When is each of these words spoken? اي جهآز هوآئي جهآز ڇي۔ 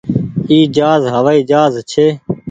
اي 0.49 0.57
جهآز 0.75 1.03
هوآئي 1.13 1.41
جهآز 1.49 1.73
ڇي۔ 1.91 2.05